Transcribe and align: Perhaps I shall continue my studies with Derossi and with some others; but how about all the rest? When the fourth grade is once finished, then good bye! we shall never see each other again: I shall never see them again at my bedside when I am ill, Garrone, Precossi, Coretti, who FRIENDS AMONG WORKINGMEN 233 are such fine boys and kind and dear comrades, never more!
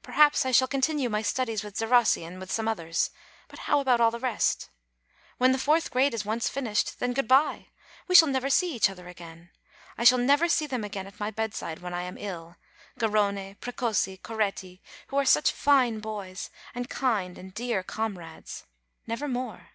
Perhaps 0.00 0.46
I 0.46 0.52
shall 0.52 0.68
continue 0.68 1.08
my 1.10 1.22
studies 1.22 1.64
with 1.64 1.76
Derossi 1.76 2.22
and 2.24 2.38
with 2.38 2.52
some 2.52 2.68
others; 2.68 3.10
but 3.48 3.58
how 3.66 3.80
about 3.80 4.00
all 4.00 4.12
the 4.12 4.20
rest? 4.20 4.70
When 5.38 5.50
the 5.50 5.58
fourth 5.58 5.90
grade 5.90 6.14
is 6.14 6.24
once 6.24 6.48
finished, 6.48 7.00
then 7.00 7.12
good 7.14 7.26
bye! 7.26 7.70
we 8.06 8.14
shall 8.14 8.28
never 8.28 8.48
see 8.48 8.72
each 8.76 8.88
other 8.88 9.08
again: 9.08 9.50
I 9.98 10.04
shall 10.04 10.18
never 10.18 10.48
see 10.48 10.68
them 10.68 10.84
again 10.84 11.08
at 11.08 11.18
my 11.18 11.32
bedside 11.32 11.80
when 11.80 11.94
I 11.94 12.02
am 12.02 12.16
ill, 12.16 12.54
Garrone, 12.96 13.56
Precossi, 13.56 14.18
Coretti, 14.22 14.80
who 15.08 15.16
FRIENDS 15.16 15.34
AMONG 15.34 15.34
WORKINGMEN 15.34 15.34
233 15.34 15.34
are 15.34 15.34
such 15.34 15.50
fine 15.50 15.98
boys 15.98 16.50
and 16.72 16.88
kind 16.88 17.36
and 17.36 17.52
dear 17.52 17.82
comrades, 17.82 18.66
never 19.08 19.26
more! 19.26 19.70